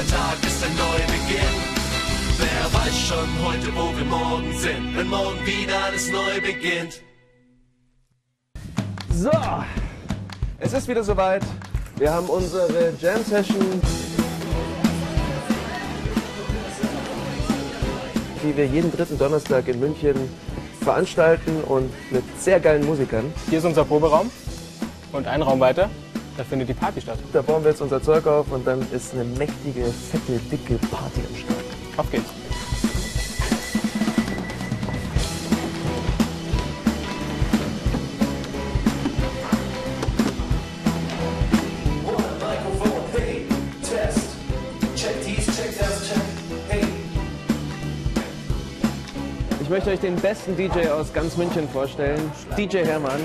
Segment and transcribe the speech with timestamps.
[0.00, 1.56] Jeder Tag ist ein Neubeginn.
[2.38, 7.02] Wer weiß schon heute, wo wir morgen sind, wenn morgen wieder alles neu beginnt.
[9.12, 9.30] So,
[10.58, 11.42] es ist wieder soweit.
[11.96, 13.80] Wir haben unsere Jam Session,
[18.42, 20.16] die wir jeden dritten Donnerstag in München
[20.80, 23.32] veranstalten und mit sehr geilen Musikern.
[23.50, 24.30] Hier ist unser Proberaum
[25.12, 25.90] und ein Raum weiter,
[26.40, 27.18] da findet die Party statt.
[27.34, 31.20] Da bauen wir jetzt unser Zeug auf und dann ist eine mächtige, fette, dicke Party
[31.28, 31.64] am Start.
[31.98, 32.30] Auf geht's.
[49.60, 53.20] Ich möchte euch den besten DJ aus ganz München vorstellen, DJ Hermann.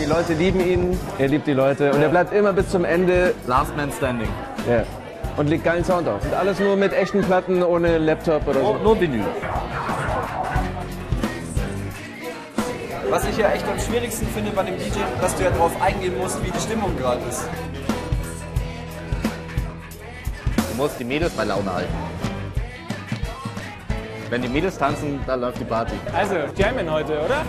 [0.00, 3.34] Die Leute lieben ihn, er liebt die Leute und er bleibt immer bis zum Ende
[3.48, 4.28] Last Man Standing.
[4.68, 4.84] Ja.
[5.36, 6.24] Und legt geilen Sound auf.
[6.24, 8.72] Und alles nur mit echten Platten, ohne Laptop oder so.
[8.74, 9.24] Nur, nur Vinyl.
[13.10, 16.16] Was ich ja echt am schwierigsten finde bei dem DJ, dass du ja darauf eingehen
[16.16, 17.48] musst, wie die Stimmung gerade ist.
[20.70, 21.94] Du musst die Mädels bei Laune halten.
[24.30, 25.94] Wenn die Mädels tanzen, dann läuft die Party.
[26.14, 27.44] Also, Jammin heute, oder?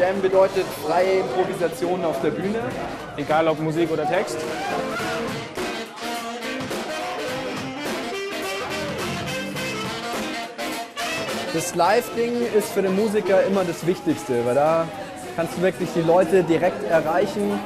[0.00, 2.58] Jam bedeutet freie Improvisation auf der Bühne.
[3.18, 4.38] Egal ob Musik oder Text.
[11.52, 14.88] Das Live-Ding ist für den Musiker immer das Wichtigste, weil da
[15.36, 17.60] kannst du wirklich die Leute direkt erreichen.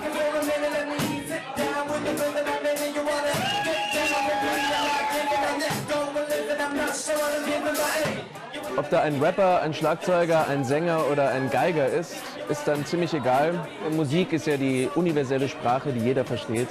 [8.76, 12.16] Ob da ein Rapper, ein Schlagzeuger, ein Sänger oder ein Geiger ist,
[12.48, 13.54] ist dann ziemlich egal.
[13.94, 16.68] Musik ist ja die universelle Sprache, die jeder versteht.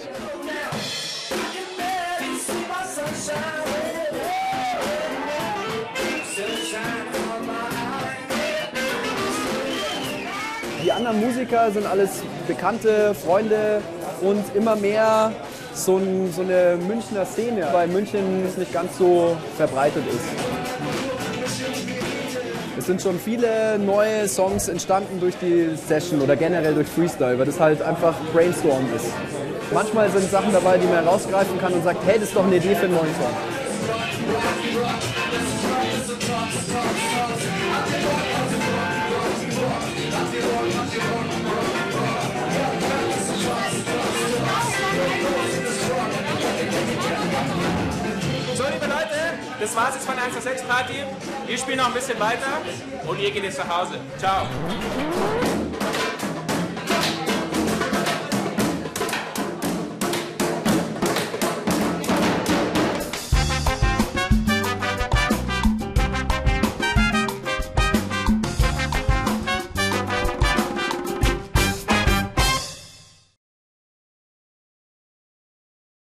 [10.84, 13.82] Die anderen Musiker sind alles bekannte Freunde
[14.20, 15.32] und immer mehr
[15.74, 20.53] so, ein, so eine Münchner Szene, weil München nicht ganz so verbreitet ist.
[22.78, 27.46] Es sind schon viele neue Songs entstanden durch die Session oder generell durch Freestyle, weil
[27.46, 29.06] das halt einfach brainstormed ist.
[29.72, 32.56] Manchmal sind Sachen dabei, die man herausgreifen kann und sagt, hey, das ist doch eine
[32.56, 33.34] Idee für einen neuen Song.
[49.64, 50.96] Das war's jetzt von der 1 6 Party.
[51.48, 52.62] Wir spielen noch ein bisschen weiter
[53.08, 54.00] und ihr geht jetzt nach Hause.
[54.18, 54.46] Ciao.